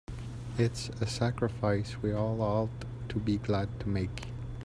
[0.57, 2.71] It's a sacrifice we all ought
[3.09, 4.29] to be glad to make.